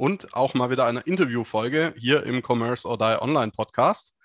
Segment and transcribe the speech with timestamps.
[0.00, 4.16] und auch mal wieder eine Interviewfolge hier im Commerce or Die Online Podcast.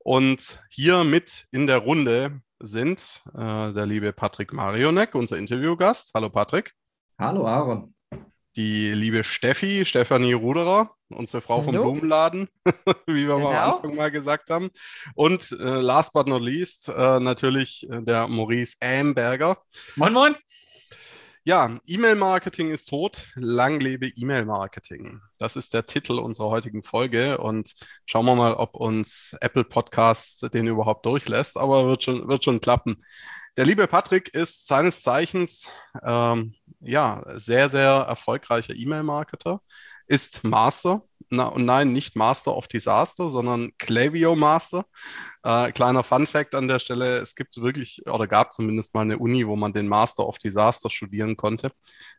[0.00, 6.10] Und hier mit in der Runde sind äh, der liebe Patrick Marionek, unser Interviewgast.
[6.14, 6.74] Hallo Patrick.
[7.18, 7.94] Hallo Aaron.
[8.56, 11.64] Die liebe Steffi, Stefanie Ruderer, unsere Frau Hallo.
[11.64, 12.50] vom Blumenladen,
[13.06, 13.50] wie wir genau.
[13.50, 14.70] mal am Anfang mal gesagt haben.
[15.14, 19.56] Und äh, last but not least äh, natürlich äh, der Maurice Amberger.
[19.96, 20.36] Moin, moin.
[21.46, 23.26] Ja, E-Mail-Marketing ist tot.
[23.34, 25.20] Lang lebe E-Mail-Marketing.
[25.36, 27.74] Das ist der Titel unserer heutigen Folge und
[28.06, 32.62] schauen wir mal, ob uns Apple Podcasts den überhaupt durchlässt, aber wird schon, wird schon
[32.62, 33.04] klappen.
[33.58, 35.68] Der liebe Patrick ist seines Zeichens
[36.02, 39.60] ähm, ja sehr, sehr erfolgreicher E-Mail-Marketer,
[40.06, 41.02] ist Master
[41.36, 44.86] na, und nein, nicht Master of Disaster, sondern Clavio Master.
[45.42, 49.18] Äh, kleiner Fun Fact an der Stelle: Es gibt wirklich oder gab zumindest mal eine
[49.18, 51.70] Uni, wo man den Master of Disaster studieren konnte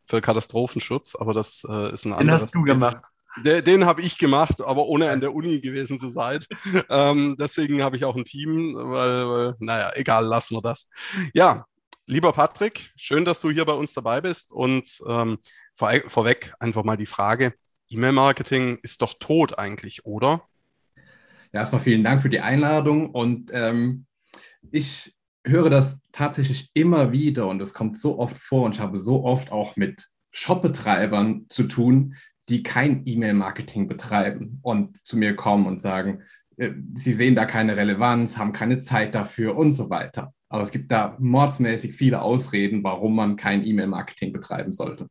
[0.07, 2.25] für Katastrophenschutz, aber das äh, ist ein anderes.
[2.25, 3.05] Den hast du gemacht.
[3.43, 6.39] Den, den habe ich gemacht, aber ohne an der Uni gewesen zu sein.
[6.89, 10.89] ähm, deswegen habe ich auch ein Team, weil, weil, naja, egal, lassen wir das.
[11.33, 11.65] Ja,
[12.05, 15.39] lieber Patrick, schön, dass du hier bei uns dabei bist und ähm,
[15.75, 17.53] vor, vorweg einfach mal die Frage,
[17.95, 20.43] E-Mail-Marketing ist doch tot eigentlich, oder?
[21.53, 24.05] Ja, erstmal vielen Dank für die Einladung und ähm,
[24.71, 25.15] ich
[25.45, 29.23] höre das tatsächlich immer wieder und es kommt so oft vor und ich habe so
[29.23, 32.15] oft auch mit Shopbetreibern zu tun,
[32.49, 36.23] die kein E-Mail-Marketing betreiben und zu mir kommen und sagen,
[36.57, 40.33] äh, sie sehen da keine Relevanz, haben keine Zeit dafür und so weiter.
[40.49, 45.07] Aber es gibt da mordsmäßig viele Ausreden, warum man kein E-Mail-Marketing betreiben sollte.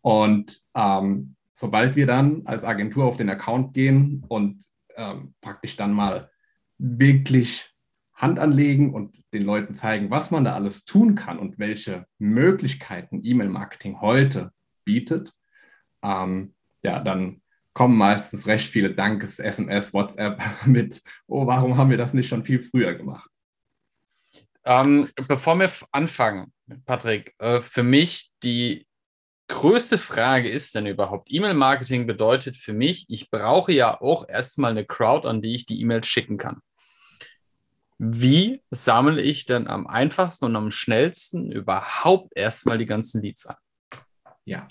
[0.00, 4.62] Und ähm, sobald wir dann als Agentur auf den Account gehen und
[4.94, 6.30] ähm, praktisch dann mal
[6.76, 7.70] wirklich
[8.12, 13.20] Hand anlegen und den Leuten zeigen, was man da alles tun kann und welche Möglichkeiten
[13.22, 14.52] E-Mail-Marketing heute
[14.84, 15.32] bietet,
[16.02, 17.40] ähm, ja, dann
[17.72, 22.44] kommen meistens recht viele Dankes, SMS, WhatsApp mit, oh, warum haben wir das nicht schon
[22.44, 23.30] viel früher gemacht?
[24.64, 26.52] Ähm, bevor wir anfangen,
[26.84, 28.85] Patrick, äh, für mich die
[29.48, 31.30] größte Frage ist denn überhaupt?
[31.30, 35.80] E-Mail-Marketing bedeutet für mich, ich brauche ja auch erstmal eine Crowd, an die ich die
[35.80, 36.60] E-Mails schicken kann.
[37.98, 43.56] Wie sammle ich denn am einfachsten und am schnellsten überhaupt erstmal die ganzen Leads an?
[44.44, 44.68] Ja,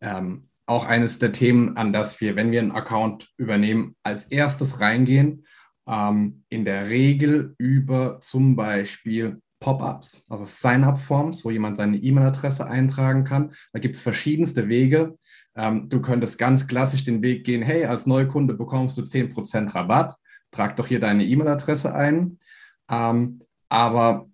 [0.00, 4.80] ähm, auch eines der Themen, an das wir, wenn wir einen Account übernehmen, als erstes
[4.80, 5.46] reingehen.
[5.86, 13.24] Ähm, in der Regel über zum Beispiel Pop-ups, also Sign-up-Forms, wo jemand seine E-Mail-Adresse eintragen
[13.24, 13.52] kann.
[13.72, 15.18] Da gibt es verschiedenste Wege.
[15.54, 20.16] Ähm, du könntest ganz klassisch den Weg gehen, hey, als Neukunde bekommst du 10% Rabatt,
[20.50, 22.38] trag doch hier deine E-Mail-Adresse ein.
[22.90, 24.28] Ähm, aber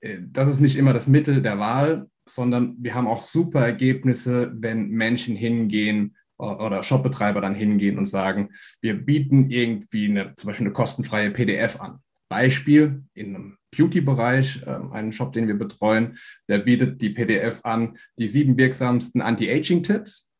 [0.00, 4.52] äh, das ist nicht immer das Mittel der Wahl, sondern wir haben auch super Ergebnisse,
[4.54, 8.50] wenn Menschen hingehen oder Shopbetreiber dann hingehen und sagen,
[8.82, 12.00] wir bieten irgendwie eine, zum Beispiel eine kostenfreie PDF an.
[12.28, 17.98] Beispiel in einem Beauty-Bereich, äh, einen Shop, den wir betreuen, der bietet die PDF an,
[18.18, 20.30] die sieben wirksamsten Anti-Aging-Tipps.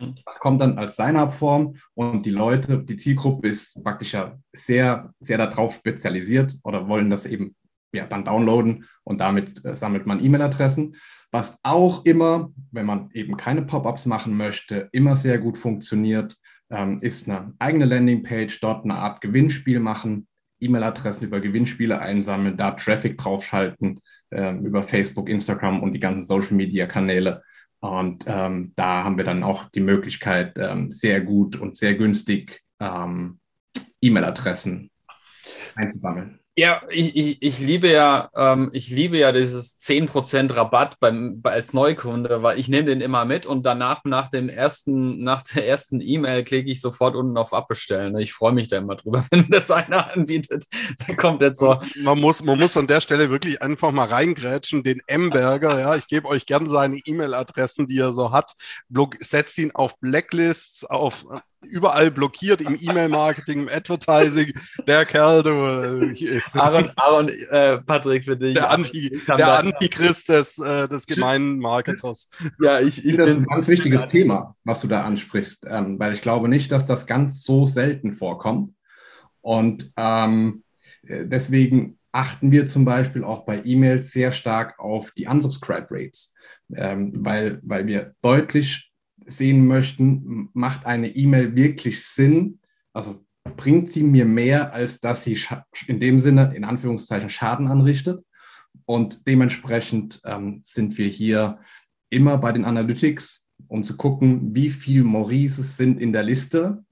[0.00, 0.14] Mhm.
[0.24, 5.38] Das kommt dann als Sign-up-Form und die Leute, die Zielgruppe ist praktisch ja sehr, sehr
[5.38, 7.54] darauf spezialisiert oder wollen das eben
[7.92, 10.96] ja, dann downloaden und damit äh, sammelt man E-Mail-Adressen.
[11.30, 16.36] Was auch immer, wenn man eben keine Pop-ups machen möchte, immer sehr gut funktioniert,
[16.70, 20.26] ähm, ist eine eigene Landingpage, dort eine Art Gewinnspiel machen,
[20.60, 27.42] E-Mail-Adressen über Gewinnspiele einsammeln, da Traffic draufschalten äh, über Facebook, Instagram und die ganzen Social-Media-Kanäle.
[27.80, 32.62] Und ähm, da haben wir dann auch die Möglichkeit, ähm, sehr gut und sehr günstig
[32.80, 33.38] ähm,
[34.00, 34.90] E-Mail-Adressen
[35.76, 36.40] einzusammeln.
[36.58, 41.72] Ja, ich, ich, ich, liebe ja, ähm, ich liebe ja dieses 10% Rabatt beim, als
[41.72, 46.00] Neukunde, weil ich nehme den immer mit und danach nach dem ersten, nach der ersten
[46.00, 48.18] E-Mail klicke ich sofort unten auf Abbestellen.
[48.18, 50.64] Ich freue mich da immer drüber, wenn das einer anbietet.
[51.06, 51.80] Dann kommt jetzt so.
[51.94, 56.08] Man muss, man muss an der Stelle wirklich einfach mal reingrätschen, den M-Berger, ja, ich
[56.08, 58.54] gebe euch gern seine E-Mail-Adressen, die er so hat,
[59.20, 61.24] setzt ihn auf Blacklists, auf
[61.62, 64.52] überall blockiert im E-Mail-Marketing, im Advertising.
[64.86, 65.50] Der Kerl, du.
[65.50, 68.54] Äh, Aaron, Aaron äh, Patrick, für dich.
[68.54, 72.28] Der, Anti, der Antichrist des, äh, des gemeinen Marketers.
[72.60, 76.12] Ja, ich, ich, das ist ein ganz wichtiges Thema, was du da ansprichst, ähm, weil
[76.12, 78.74] ich glaube nicht, dass das ganz so selten vorkommt.
[79.40, 80.62] Und ähm,
[81.02, 86.34] deswegen achten wir zum Beispiel auch bei E-Mails sehr stark auf die Unsubscribe Rates,
[86.74, 88.87] ähm, weil, weil wir deutlich
[89.28, 92.58] sehen möchten, macht eine E-Mail wirklich Sinn?
[92.92, 93.24] Also
[93.56, 95.38] bringt sie mir mehr, als dass sie
[95.86, 98.24] in dem Sinne, in Anführungszeichen, Schaden anrichtet?
[98.84, 101.58] Und dementsprechend ähm, sind wir hier
[102.10, 106.84] immer bei den Analytics, um zu gucken, wie viele Maurices sind in der Liste.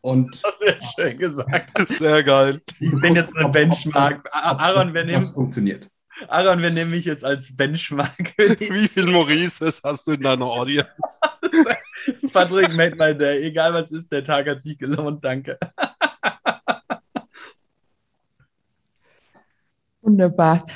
[0.00, 1.72] Und das ist schön gesagt.
[1.88, 2.60] Sehr geil.
[2.80, 4.28] Ich bin jetzt ein Benchmark.
[4.32, 5.20] Aaron, wir nehmen.
[5.20, 5.88] Das funktioniert.
[6.26, 8.34] Aaron, wir nehmen mich jetzt als Benchmark.
[8.36, 10.90] Wie viele Maurices hast du in deiner Audience?
[12.32, 13.44] Patrick, made my day.
[13.44, 15.24] Egal was ist, der Tag hat sich gelohnt.
[15.24, 15.58] Danke.
[20.00, 20.66] Wunderbar.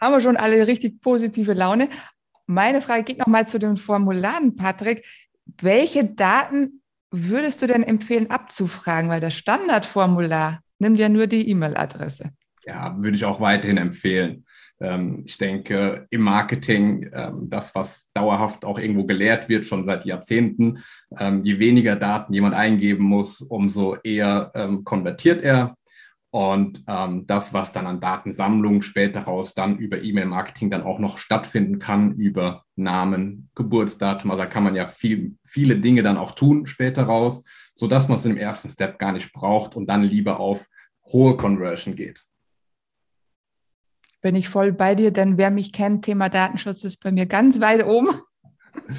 [0.00, 1.88] Haben wir schon alle richtig positive Laune.
[2.46, 5.04] Meine Frage geht nochmal zu den Formularen, Patrick.
[5.60, 9.10] Welche Daten würdest du denn empfehlen abzufragen?
[9.10, 12.30] Weil das Standardformular nimmt ja nur die E-Mail-Adresse.
[12.66, 14.44] Ja, würde ich auch weiterhin empfehlen.
[14.80, 20.04] Ähm, ich denke, im Marketing, ähm, das, was dauerhaft auch irgendwo gelehrt wird, schon seit
[20.04, 20.82] Jahrzehnten,
[21.18, 24.50] ähm, je weniger Daten jemand eingeben muss, umso eher
[24.84, 25.76] konvertiert er.
[26.30, 31.78] Und das, was dann an Datensammlung später raus dann über E-Mail-Marketing dann auch noch stattfinden
[31.78, 36.66] kann, über Namen, Geburtsdatum, also da kann man ja viel, viele Dinge dann auch tun
[36.66, 40.66] später raus, sodass man es im ersten Step gar nicht braucht und dann lieber auf
[41.06, 42.20] hohe Conversion geht.
[44.26, 47.60] Bin ich voll bei dir, denn wer mich kennt, Thema Datenschutz ist bei mir ganz
[47.60, 48.08] weit oben.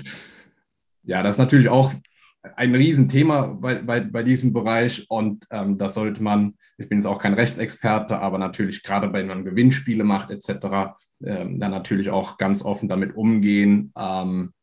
[1.03, 1.94] Ja, das ist natürlich auch
[2.56, 7.06] ein Riesenthema bei, bei, bei diesem Bereich und ähm, das sollte man, ich bin jetzt
[7.06, 12.38] auch kein Rechtsexperte, aber natürlich gerade wenn man Gewinnspiele macht etc., ähm, dann natürlich auch
[12.38, 14.53] ganz offen damit umgehen, ähm,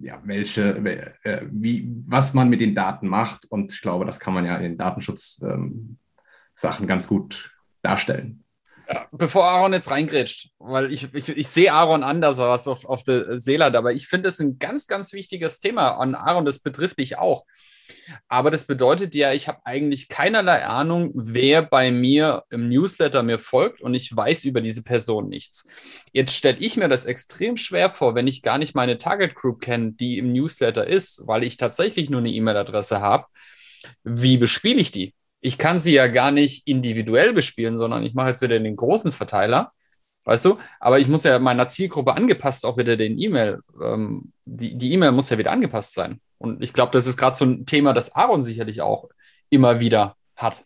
[0.00, 0.76] ja, welche,
[1.22, 4.56] äh, wie, was man mit den Daten macht und ich glaube, das kann man ja
[4.56, 5.98] in Datenschutzsachen
[6.62, 8.44] ähm, ganz gut darstellen.
[9.12, 13.38] Bevor Aaron jetzt reingrätscht, weil ich, ich, ich sehe Aaron anders als auf, auf der
[13.38, 15.90] Seeland, aber ich finde es ein ganz, ganz wichtiges Thema.
[15.90, 17.44] Und Aaron, das betrifft dich auch.
[18.28, 23.38] Aber das bedeutet ja, ich habe eigentlich keinerlei Ahnung, wer bei mir im Newsletter mir
[23.38, 25.68] folgt und ich weiß über diese Person nichts.
[26.12, 29.60] Jetzt stelle ich mir das extrem schwer vor, wenn ich gar nicht meine Target Group
[29.60, 33.26] kenne, die im Newsletter ist, weil ich tatsächlich nur eine E-Mail-Adresse habe.
[34.04, 35.14] Wie bespiele ich die?
[35.40, 39.12] Ich kann sie ja gar nicht individuell bespielen, sondern ich mache jetzt wieder den großen
[39.12, 39.72] Verteiler,
[40.24, 40.58] weißt du?
[40.80, 45.30] Aber ich muss ja meiner Zielgruppe angepasst auch wieder den E-Mail, ähm, die E-Mail muss
[45.30, 46.20] ja wieder angepasst sein.
[46.38, 49.08] Und ich glaube, das ist gerade so ein Thema, das Aaron sicherlich auch
[49.50, 50.64] immer wieder hat.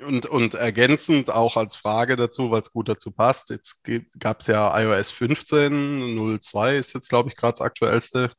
[0.00, 3.82] Und, und ergänzend auch als Frage dazu, weil es gut dazu passt, jetzt
[4.18, 8.32] gab es ja iOS 15.02 ist jetzt, glaube ich, gerade das aktuellste,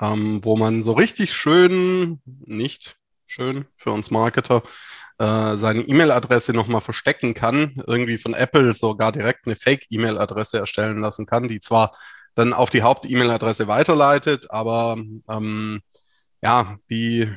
[0.00, 2.96] ähm, wo man so richtig schön, nicht
[3.32, 4.62] schön für uns Marketer,
[5.18, 11.26] äh, seine E-Mail-Adresse nochmal verstecken kann, irgendwie von Apple sogar direkt eine Fake-E-Mail-Adresse erstellen lassen
[11.26, 11.96] kann, die zwar
[12.34, 14.96] dann auf die Haupt-E-Mail-Adresse weiterleitet, aber
[15.28, 15.80] ähm,
[16.42, 17.28] ja, wie,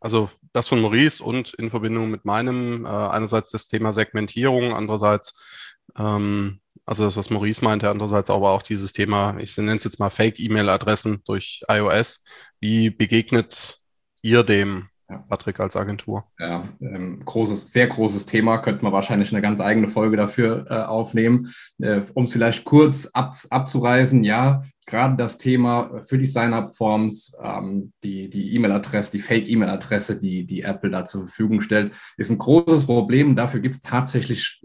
[0.00, 5.78] also das von Maurice und in Verbindung mit meinem, äh, einerseits das Thema Segmentierung, andererseits,
[5.96, 10.00] ähm, also das, was Maurice meinte, andererseits aber auch dieses Thema, ich nenne es jetzt
[10.00, 12.24] mal Fake-E-Mail-Adressen durch iOS.
[12.60, 13.78] Wie begegnet
[14.22, 14.88] ihr dem?
[15.28, 16.24] Patrick als Agentur.
[16.38, 20.74] Ja, ähm, großes, sehr großes Thema, könnte man wahrscheinlich eine ganz eigene Folge dafür äh,
[20.74, 21.52] aufnehmen.
[21.78, 27.92] Äh, um es vielleicht kurz ab, abzureisen, ja, gerade das Thema für die Sign-up-Forms, ähm,
[28.02, 32.86] die, die E-Mail-Adresse, die Fake-E-Mail-Adresse, die, die Apple da zur Verfügung stellt, ist ein großes
[32.86, 33.36] Problem.
[33.36, 34.62] Dafür gibt es tatsächlich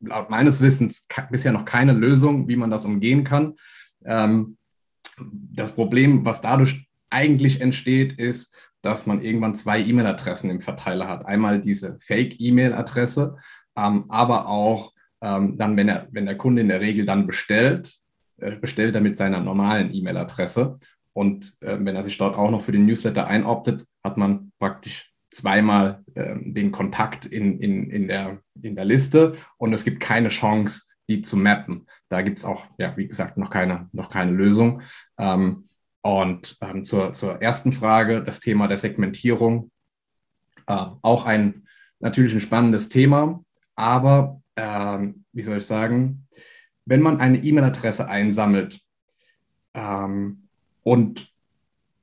[0.00, 3.54] laut meines Wissens bisher noch keine Lösung, wie man das umgehen kann.
[4.04, 4.56] Ähm,
[5.18, 8.54] das Problem, was dadurch eigentlich entsteht, ist,
[8.86, 11.26] dass man irgendwann zwei E-Mail-Adressen im Verteiler hat.
[11.26, 13.36] Einmal diese Fake-E-Mail-Adresse,
[13.76, 17.96] ähm, aber auch ähm, dann, wenn, er, wenn der Kunde in der Regel dann bestellt,
[18.38, 20.78] äh, bestellt er mit seiner normalen E-Mail-Adresse.
[21.12, 25.12] Und äh, wenn er sich dort auch noch für den Newsletter einoptet, hat man praktisch
[25.30, 30.28] zweimal äh, den Kontakt in, in, in, der, in der Liste und es gibt keine
[30.28, 31.86] Chance, die zu mappen.
[32.08, 34.82] Da gibt es auch, ja, wie gesagt, noch keine, noch keine Lösung.
[35.18, 35.68] Ähm,
[36.06, 39.72] und ähm, zur, zur ersten Frage, das Thema der Segmentierung.
[40.68, 41.66] Äh, auch ein
[41.98, 43.42] natürlich ein spannendes Thema,
[43.74, 46.28] aber ähm, wie soll ich sagen,
[46.84, 48.80] wenn man eine E-Mail-Adresse einsammelt
[49.74, 50.48] ähm,
[50.84, 51.32] und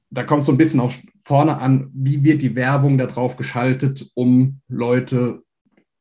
[0.10, 0.91] da kommt so ein bisschen auch
[1.22, 5.43] vorne an, wie wird die Werbung darauf geschaltet, um Leute,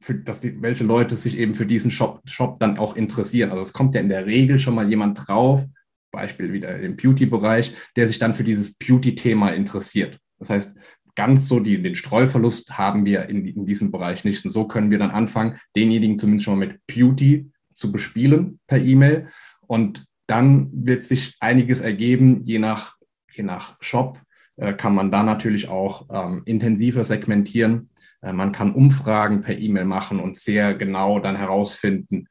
[0.01, 3.51] für, dass die, welche Leute sich eben für diesen Shop, Shop dann auch interessieren.
[3.51, 5.65] Also es kommt ja in der Regel schon mal jemand drauf,
[6.13, 10.19] Beispiel wieder im Beauty-Bereich, der sich dann für dieses Beauty-Thema interessiert.
[10.39, 10.77] Das heißt,
[11.15, 14.45] ganz so die, den Streuverlust haben wir in, in diesem Bereich nicht.
[14.45, 18.79] Und so können wir dann anfangen, denjenigen zumindest schon mal mit Beauty zu bespielen per
[18.79, 19.29] E-Mail.
[19.67, 22.97] Und dann wird sich einiges ergeben, je nach,
[23.31, 24.21] je nach Shop
[24.57, 27.91] äh, kann man da natürlich auch ähm, intensiver segmentieren.
[28.21, 32.29] Äh, man kann Umfragen per E-Mail machen und sehr genau dann herausfinden,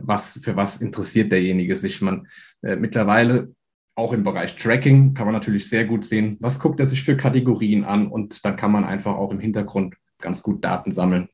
[0.00, 2.00] was für was interessiert derjenige sich.
[2.00, 2.28] Man
[2.62, 3.52] äh, mittlerweile
[3.94, 7.16] auch im Bereich Tracking kann man natürlich sehr gut sehen, was guckt er sich für
[7.16, 11.28] Kategorien an und dann kann man einfach auch im Hintergrund ganz gut Daten sammeln,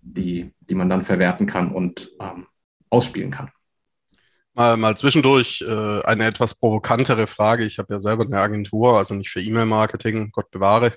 [0.00, 2.46] die, die man dann verwerten kann und ähm,
[2.90, 3.50] ausspielen kann.
[4.54, 7.66] Mal, mal zwischendurch äh, eine etwas provokantere Frage.
[7.66, 10.94] Ich habe ja selber eine Agentur, also nicht für E-Mail-Marketing, Gott bewahre.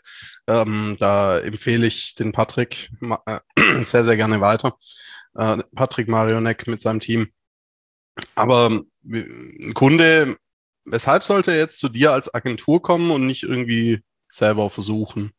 [0.48, 2.90] Ähm, da empfehle ich den Patrick
[3.26, 3.40] äh,
[3.84, 4.78] sehr, sehr gerne weiter.
[5.36, 7.30] Äh, Patrick Marionek mit seinem Team.
[8.36, 10.38] Aber äh, ein Kunde
[10.92, 15.32] weshalb sollte er jetzt zu dir als Agentur kommen und nicht irgendwie selber versuchen,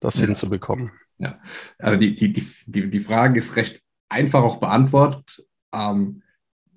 [0.00, 0.26] das ja.
[0.26, 0.92] hinzubekommen?
[1.18, 1.40] Ja,
[1.78, 2.32] also die, die,
[2.66, 5.46] die, die Frage ist recht einfach auch beantwortet.
[5.72, 6.22] Ähm,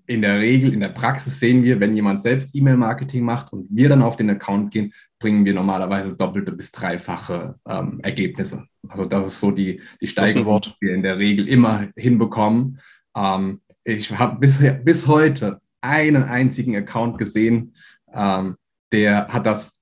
[0.09, 3.89] in der Regel, in der Praxis sehen wir, wenn jemand selbst E-Mail-Marketing macht und wir
[3.89, 8.65] dann auf den Account gehen, bringen wir normalerweise doppelte bis dreifache ähm, Ergebnisse.
[8.87, 12.79] Also das ist so die, die Steigerung, die wir in der Regel immer hinbekommen.
[13.15, 17.75] Ähm, ich habe bis, bis heute einen einzigen Account gesehen,
[18.11, 18.55] ähm,
[18.91, 19.73] der hat das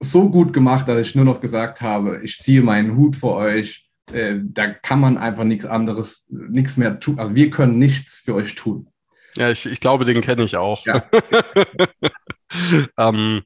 [0.00, 3.90] so gut gemacht, dass ich nur noch gesagt habe, ich ziehe meinen Hut vor euch.
[4.12, 7.18] Äh, da kann man einfach nichts anderes, nichts mehr tun.
[7.18, 8.86] Also wir können nichts für euch tun.
[9.36, 10.84] Ja, ich, ich glaube, den kenne ich auch.
[10.86, 11.04] Ja.
[12.98, 13.42] ähm,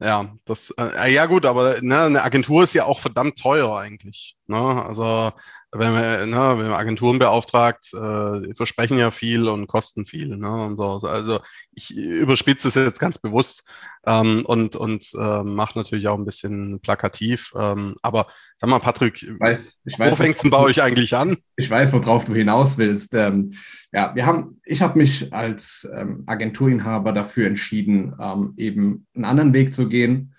[0.00, 4.36] ja, das, äh, ja gut, aber ne, eine Agentur ist ja auch verdammt teuer eigentlich.
[4.46, 4.58] Ne?
[4.84, 5.32] Also
[5.76, 10.36] wenn man, ne, wenn man Agenturen beauftragt, äh, versprechen ja viel und kosten viel.
[10.36, 11.08] Ne, und so.
[11.08, 11.40] Also
[11.72, 13.68] ich überspitze es jetzt ganz bewusst
[14.06, 17.52] ähm, und, und äh, mache natürlich auch ein bisschen plakativ.
[17.58, 21.14] Ähm, aber sag mal, Patrick, ich weiß, ich wo fängt es denn bei euch eigentlich
[21.16, 21.38] an?
[21.56, 23.14] Ich weiß, worauf du hinaus willst.
[23.14, 23.54] Ähm,
[23.92, 29.54] ja, wir haben, ich habe mich als ähm, Agenturinhaber dafür entschieden, ähm, eben einen anderen
[29.54, 30.33] Weg zu gehen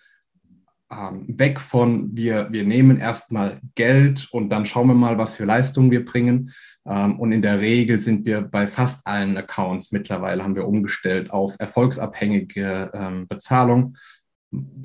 [0.92, 5.46] ähm, weg von, wir, wir nehmen erstmal Geld und dann schauen wir mal, was für
[5.46, 6.52] Leistungen wir bringen.
[6.86, 11.32] Ähm, und in der Regel sind wir bei fast allen Accounts mittlerweile haben wir umgestellt
[11.32, 13.98] auf erfolgsabhängige ähm, Bezahlung.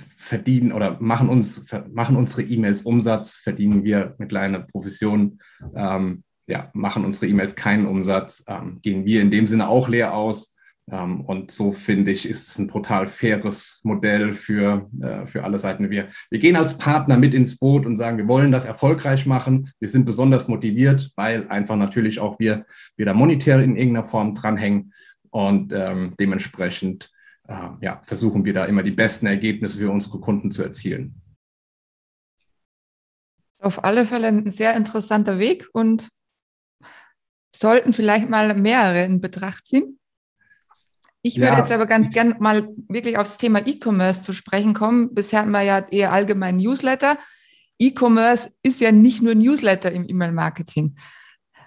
[0.08, 5.38] Verdienen oder machen, uns, machen unsere E-Mails Umsatz, verdienen wir mit kleiner Provision.
[5.74, 10.14] Ähm, ja, machen unsere E-Mails keinen Umsatz, ähm, gehen wir in dem Sinne auch leer
[10.14, 15.58] aus und so finde ich, ist es ein brutal faires Modell für, äh, für alle
[15.58, 15.88] Seiten.
[15.88, 19.70] Wir, wir gehen als Partner mit ins Boot und sagen, wir wollen das erfolgreich machen.
[19.78, 24.34] Wir sind besonders motiviert, weil einfach natürlich auch wir, wir da monetär in irgendeiner Form
[24.34, 24.92] dranhängen.
[25.30, 27.12] Und ähm, dementsprechend
[27.46, 31.22] äh, ja, versuchen wir da immer die besten Ergebnisse für unsere Kunden zu erzielen.
[33.60, 36.08] Auf alle Fälle ein sehr interessanter Weg und
[37.54, 39.99] sollten vielleicht mal mehrere in Betracht ziehen.
[41.22, 41.58] Ich würde ja.
[41.58, 45.14] jetzt aber ganz gern mal wirklich aufs Thema E-Commerce zu sprechen kommen.
[45.14, 47.18] Bisher hatten wir ja eher allgemein Newsletter.
[47.78, 50.96] E-Commerce ist ja nicht nur Newsletter im E-Mail-Marketing.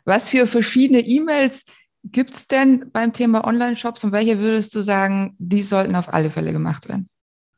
[0.05, 1.65] Was für verschiedene E-Mails
[2.03, 6.29] gibt es denn beim Thema Online-Shops und welche würdest du sagen, die sollten auf alle
[6.29, 7.09] Fälle gemacht werden?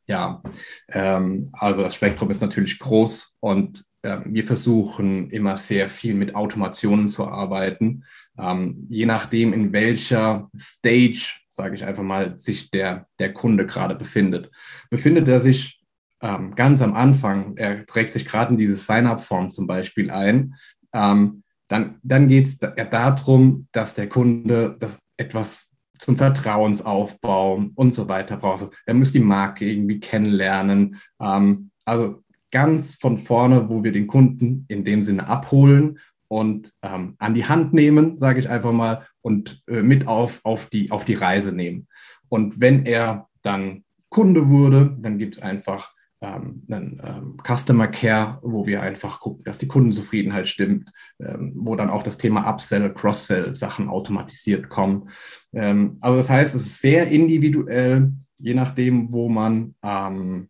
[0.08, 0.44] Ja,
[0.90, 6.36] ähm, also das Spektrum ist natürlich groß und äh, wir versuchen immer sehr viel mit
[6.36, 8.04] Automationen zu arbeiten.
[8.38, 13.95] Ähm, je nachdem, in welcher Stage, sage ich einfach mal, sich der, der Kunde gerade
[13.95, 14.51] befindet.
[14.89, 15.81] Befindet er sich
[16.21, 20.55] ähm, ganz am Anfang, er trägt sich gerade in diese Sign-up-Form zum Beispiel ein,
[20.93, 27.93] ähm, dann, dann geht es ja darum, dass der Kunde das etwas zum Vertrauensaufbau und
[27.93, 28.62] so weiter braucht.
[28.62, 31.01] Also er muss die Marke irgendwie kennenlernen.
[31.19, 37.15] Ähm, also ganz von vorne, wo wir den Kunden in dem Sinne abholen und ähm,
[37.17, 41.03] an die Hand nehmen, sage ich einfach mal, und äh, mit auf, auf, die, auf
[41.03, 41.88] die Reise nehmen.
[42.29, 45.91] Und wenn er dann Kunde wurde, dann gibt es einfach
[46.22, 51.75] ähm, einen ähm, Customer Care, wo wir einfach gucken, dass die Kundenzufriedenheit stimmt, ähm, wo
[51.75, 55.10] dann auch das Thema Upsell, Cross-Sell Sachen automatisiert kommen.
[55.53, 60.50] Ähm, also das heißt, es ist sehr individuell, je nachdem, wo man, ähm,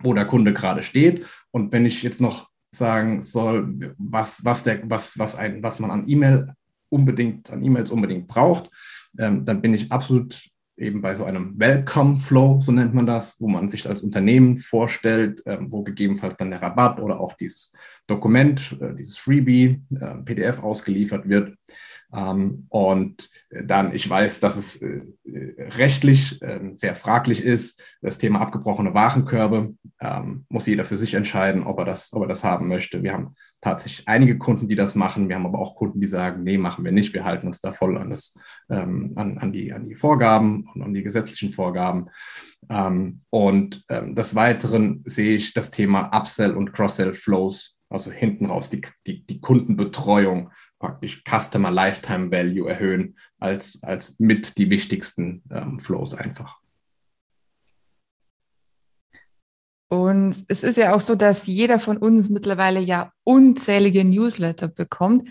[0.00, 1.26] wo der Kunde gerade steht.
[1.50, 5.90] Und wenn ich jetzt noch sagen soll, was, was, der, was, was, ein, was man
[5.90, 6.54] an E-Mail
[6.88, 8.70] unbedingt, an E-Mails unbedingt braucht,
[9.18, 13.40] ähm, dann bin ich absolut eben bei so einem Welcome Flow, so nennt man das,
[13.40, 17.72] wo man sich als Unternehmen vorstellt, ähm, wo gegebenenfalls dann der Rabatt oder auch dieses
[18.06, 21.56] Dokument, äh, dieses Freebie, äh, PDF ausgeliefert wird.
[22.12, 25.02] Ähm, und dann, ich weiß, dass es äh,
[25.76, 31.64] rechtlich ähm, sehr fraglich ist, das Thema abgebrochene Warenkörbe, ähm, muss jeder für sich entscheiden,
[31.64, 33.02] ob er, das, ob er das haben möchte.
[33.02, 35.28] Wir haben tatsächlich einige Kunden, die das machen.
[35.28, 37.14] Wir haben aber auch Kunden, die sagen, nee, machen wir nicht.
[37.14, 40.92] Wir halten uns da voll an, das, an, an, die, an die Vorgaben und an
[40.92, 42.10] die gesetzlichen Vorgaben.
[43.30, 49.24] und des Weiteren sehe ich das Thema Upsell und Cross-Sell-Flows, also hinten raus die, die,
[49.24, 56.58] die Kundenbetreuung praktisch Customer Lifetime Value erhöhen als, als mit die wichtigsten ähm, Flows einfach.
[59.88, 65.28] Und es ist ja auch so, dass jeder von uns mittlerweile ja unzählige Newsletter bekommt.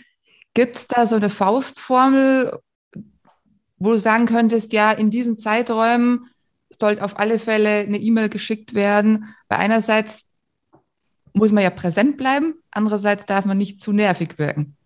[0.53, 2.60] Gibt es da so eine Faustformel,
[3.77, 6.27] wo du sagen könntest, ja, in diesen Zeiträumen
[6.79, 9.33] sollte auf alle Fälle eine E-Mail geschickt werden?
[9.50, 10.29] Weil einerseits
[11.33, 14.77] muss man ja präsent bleiben, andererseits darf man nicht zu nervig wirken.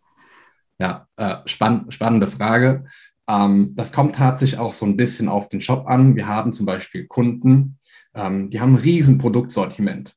[0.79, 2.86] Ja, äh, spann spannende Frage.
[3.27, 6.15] Ähm, das kommt tatsächlich auch so ein bisschen auf den Shop an.
[6.15, 7.76] Wir haben zum Beispiel Kunden,
[8.17, 10.15] ähm, die haben ein riesen Produktsortiment.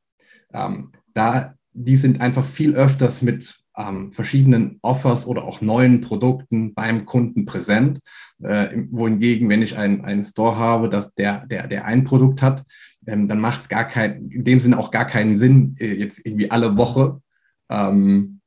[0.53, 6.75] Ähm, da, die sind einfach viel öfters mit ähm, verschiedenen Offers oder auch neuen Produkten
[6.75, 8.01] beim Kunden präsent.
[8.43, 12.65] Äh, wohingegen, wenn ich einen, Store habe, dass der, der, der ein Produkt hat,
[13.07, 16.25] ähm, dann macht es gar kein, in dem Sinne auch gar keinen Sinn, äh, jetzt
[16.25, 17.21] irgendwie alle Woche
[17.69, 18.41] ähm,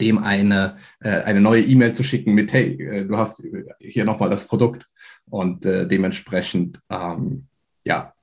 [0.00, 3.42] dem eine, äh, eine neue E-Mail zu schicken mit, hey, äh, du hast
[3.78, 4.86] hier nochmal das Produkt.
[5.28, 7.48] Und äh, dementsprechend, ähm,
[7.84, 8.13] ja,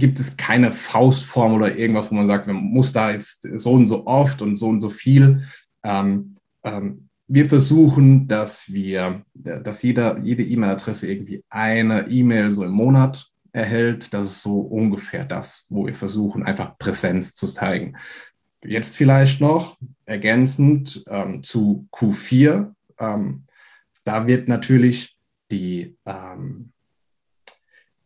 [0.00, 3.86] gibt es keine Faustform oder irgendwas, wo man sagt, man muss da jetzt so und
[3.86, 5.44] so oft und so und so viel.
[5.84, 12.72] Ähm, ähm, wir versuchen, dass wir, dass jeder, jede E-Mail-Adresse irgendwie eine E-Mail so im
[12.72, 14.12] Monat erhält.
[14.12, 17.96] Das ist so ungefähr das, wo wir versuchen, einfach Präsenz zu zeigen.
[18.64, 22.74] Jetzt vielleicht noch ergänzend ähm, zu Q4.
[22.98, 23.44] Ähm,
[24.04, 25.16] da wird natürlich
[25.52, 26.72] die, ähm,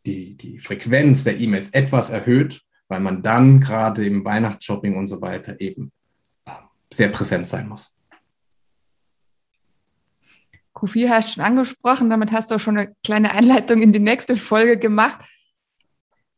[0.07, 5.21] die, die Frequenz der E-Mails etwas erhöht, weil man dann gerade im Weihnachtsshopping und so
[5.21, 5.93] weiter eben
[6.47, 6.53] äh,
[6.93, 7.95] sehr präsent sein muss.
[10.75, 14.01] Q4 hast du schon angesprochen, damit hast du auch schon eine kleine Einleitung in die
[14.01, 15.19] nächste Folge gemacht.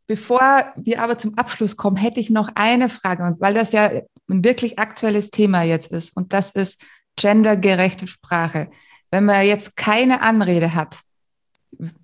[0.07, 3.90] Bevor wir aber zum Abschluss kommen, hätte ich noch eine Frage, und weil das ja
[4.29, 6.85] ein wirklich aktuelles Thema jetzt ist, und das ist
[7.17, 8.69] gendergerechte Sprache.
[9.11, 11.01] Wenn man jetzt keine Anrede hat,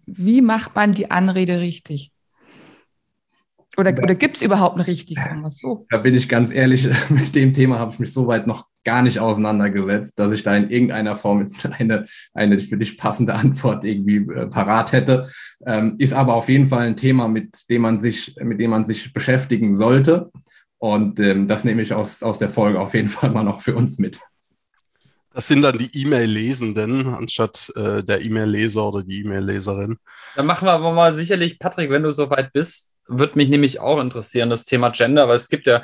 [0.06, 2.12] wie macht man die Anrede richtig?
[3.78, 5.86] Oder, oder gibt es überhaupt ein richtig, sagen wir so?
[5.90, 9.18] Da bin ich ganz ehrlich, mit dem Thema habe ich mich soweit noch gar nicht
[9.18, 14.16] auseinandergesetzt, dass ich da in irgendeiner Form jetzt eine, eine für dich passende Antwort irgendwie
[14.16, 15.30] äh, parat hätte.
[15.64, 18.84] Ähm, ist aber auf jeden Fall ein Thema, mit dem man sich, mit dem man
[18.84, 20.30] sich beschäftigen sollte.
[20.78, 23.74] Und ähm, das nehme ich aus, aus der Folge auf jeden Fall mal noch für
[23.74, 24.20] uns mit.
[25.34, 29.98] Das sind dann die E-Mail-Lesenden anstatt äh, der E-Mail-Leser oder die E-Mail-Leserin.
[30.36, 34.00] Dann machen wir aber mal sicherlich, Patrick, wenn du soweit bist, wird mich nämlich auch
[34.00, 35.82] interessieren, das Thema Gender, weil es gibt ja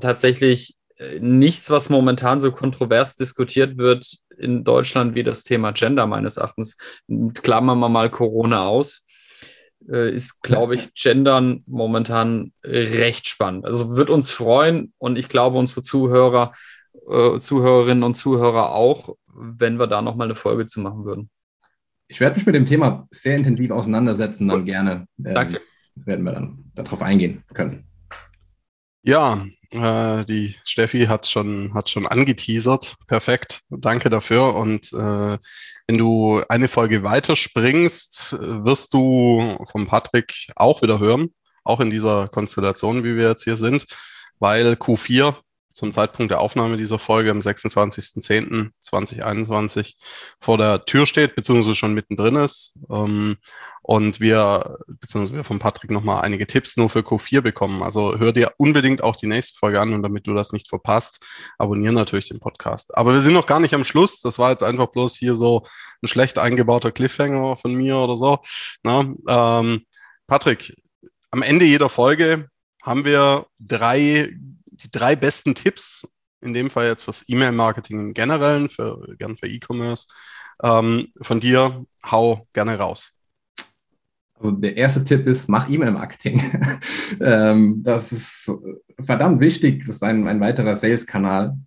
[0.00, 6.06] tatsächlich äh, nichts, was momentan so kontrovers diskutiert wird in Deutschland wie das Thema Gender
[6.06, 6.76] meines Erachtens.
[7.34, 9.06] Klammern wir mal Corona aus.
[9.88, 13.64] Äh, ist, glaube ich, Gendern momentan recht spannend.
[13.64, 16.52] Also wird uns freuen und ich glaube, unsere Zuhörer,
[17.08, 21.30] äh, Zuhörerinnen und Zuhörer auch, wenn wir da nochmal eine Folge zu machen würden.
[22.08, 25.58] Ich werde mich mit dem Thema sehr intensiv auseinandersetzen, dann gerne ähm,
[25.94, 27.86] werden wir dann darauf eingehen können.
[29.02, 32.96] Ja, äh, die Steffi hat schon, hat schon angeteasert.
[33.06, 33.60] Perfekt.
[33.70, 34.54] Danke dafür.
[34.54, 35.38] Und äh,
[35.86, 41.32] wenn du eine Folge weiterspringst, wirst du von Patrick auch wieder hören.
[41.64, 43.86] Auch in dieser Konstellation, wie wir jetzt hier sind,
[44.38, 45.36] weil Q4
[45.72, 49.94] zum Zeitpunkt der Aufnahme dieser Folge am 26.10.2021
[50.40, 52.78] vor der Tür steht, beziehungsweise schon mittendrin ist.
[52.90, 53.38] Ähm,
[53.82, 57.82] und wir, beziehungsweise wir von Patrick nochmal einige Tipps nur für Q4 bekommen.
[57.82, 61.20] Also hör dir unbedingt auch die nächste Folge an und damit du das nicht verpasst,
[61.58, 62.96] abonniere natürlich den Podcast.
[62.96, 64.20] Aber wir sind noch gar nicht am Schluss.
[64.20, 65.64] Das war jetzt einfach bloß hier so
[66.02, 68.38] ein schlecht eingebauter Cliffhanger von mir oder so.
[68.82, 69.86] Na, ähm,
[70.26, 70.74] Patrick,
[71.30, 72.48] am Ende jeder Folge
[72.82, 74.30] haben wir drei,
[74.82, 76.06] die drei besten Tipps,
[76.40, 80.06] in dem Fall jetzt fürs E-Mail-Marketing im Generellen, für, gern für E-Commerce,
[80.62, 81.84] ähm, von dir.
[82.04, 83.20] Hau gerne raus.
[84.34, 86.42] Also der erste Tipp ist, mach E-Mail-Marketing.
[87.20, 88.50] ähm, das ist
[88.98, 89.84] verdammt wichtig.
[89.84, 91.58] Das ist ein, ein weiterer Sales-Kanal,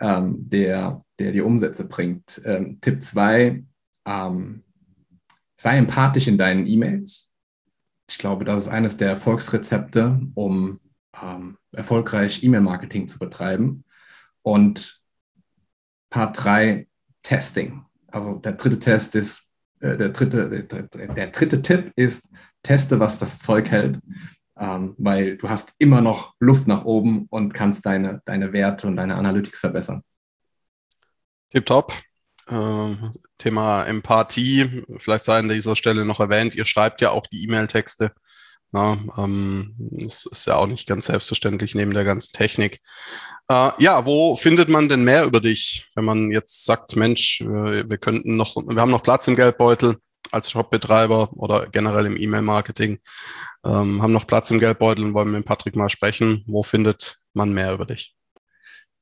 [0.00, 2.40] ähm, der, der die Umsätze bringt.
[2.46, 3.62] Ähm, Tipp 2,
[4.06, 4.62] ähm,
[5.54, 7.34] sei empathisch in deinen E-Mails.
[8.08, 10.80] Ich glaube, das ist eines der Erfolgsrezepte, um
[11.22, 13.84] ähm, erfolgreich E-Mail-Marketing zu betreiben.
[14.42, 15.00] Und
[16.10, 16.86] Part 3,
[17.22, 17.84] Testing.
[18.08, 19.44] Also der dritte Test ist,
[19.80, 22.30] äh, der, dritte, der, der, dritte Tipp ist,
[22.62, 23.98] teste, was das Zeug hält,
[24.56, 28.96] ähm, weil du hast immer noch Luft nach oben und kannst deine, deine Werte und
[28.96, 30.02] deine Analytics verbessern.
[31.50, 31.92] Tipptopp.
[32.46, 37.42] Ähm, Thema Empathie, vielleicht sei an dieser Stelle noch erwähnt, ihr schreibt ja auch die
[37.42, 38.12] E-Mail-Texte.
[38.74, 42.80] Na, ähm, das ist ja auch nicht ganz selbstverständlich neben der ganzen Technik.
[43.48, 47.88] Äh, ja, wo findet man denn mehr über dich, wenn man jetzt sagt, Mensch, wir,
[47.88, 49.98] wir könnten noch, wir haben noch Platz im Geldbeutel
[50.32, 52.98] als Shopbetreiber oder generell im E-Mail-Marketing,
[53.64, 56.42] ähm, haben noch Platz im Geldbeutel und wollen mit Patrick mal sprechen.
[56.48, 58.16] Wo findet man mehr über dich?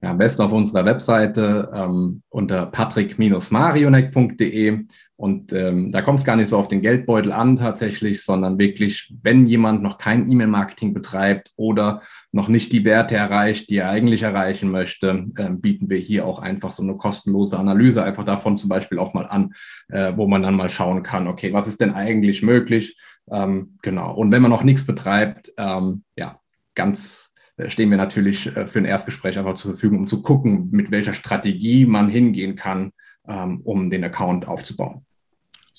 [0.03, 4.85] Ja, am besten auf unserer Webseite ähm, unter patrick-marionek.de
[5.23, 9.15] und ähm, da kommt es gar nicht so auf den Geldbeutel an tatsächlich, sondern wirklich,
[9.23, 14.23] wenn jemand noch kein E-Mail-Marketing betreibt oder noch nicht die Werte erreicht, die er eigentlich
[14.23, 18.69] erreichen möchte, äh, bieten wir hier auch einfach so eine kostenlose Analyse einfach davon zum
[18.69, 19.55] Beispiel auch mal an,
[19.91, 22.99] äh, wo man dann mal schauen kann, okay, was ist denn eigentlich möglich?
[23.31, 24.13] Ähm, genau.
[24.17, 26.41] Und wenn man noch nichts betreibt, ähm, ja,
[26.75, 30.71] ganz äh, stehen wir natürlich äh, für ein Erstgespräch einfach zur Verfügung, um zu gucken,
[30.73, 32.91] mit welcher Strategie man hingehen kann,
[33.29, 35.07] ähm, um den Account aufzubauen.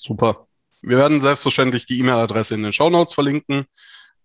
[0.04, 0.46] Super.
[0.82, 3.64] Wir werden selbstverständlich die E-Mail-Adresse in den Show Notes verlinken.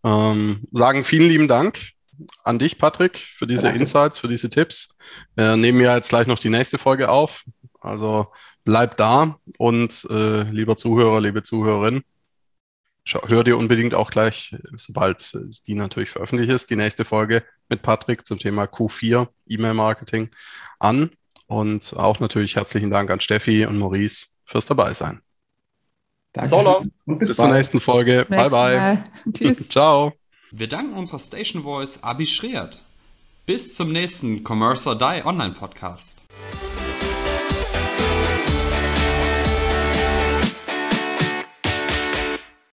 [0.04, 1.80] Ähm, sagen vielen lieben Dank
[2.44, 3.80] an dich, Patrick, für diese Danke.
[3.80, 4.98] Insights, für diese Tipps.
[5.36, 7.46] Wir nehmen ja jetzt gleich noch die nächste Folge auf.
[7.80, 8.28] Also
[8.66, 12.04] bleib da und äh, lieber Zuhörer, liebe Zuhörerin,
[13.28, 15.32] hör dir unbedingt auch gleich, sobald
[15.66, 20.30] die natürlich veröffentlicht ist, die nächste Folge mit Patrick zum Thema Q4 E-Mail-Marketing
[20.78, 21.12] an.
[21.48, 25.22] Und auch natürlich herzlichen Dank an Steffi und Maurice fürs Dabeisein.
[26.34, 26.50] Danke.
[26.50, 26.92] So long.
[27.06, 28.26] bis, bis zur nächsten Folge.
[28.30, 29.04] Bye, bye.
[29.34, 29.70] Tschüss.
[29.70, 30.14] Ciao.
[30.52, 32.82] Wir danken unserer Station Voice Abi Schreert.
[33.46, 36.20] Bis zum nächsten Commerce or Die Online Podcast.